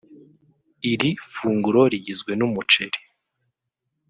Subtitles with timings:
[0.91, 2.99] Iri funguro rigizwe n’umuceri